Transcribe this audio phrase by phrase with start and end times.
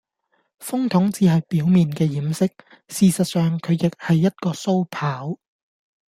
[0.59, 2.49] 風筒只係表面嘅掩飾，
[2.87, 5.37] 事實上，佢亦係一個鬚刨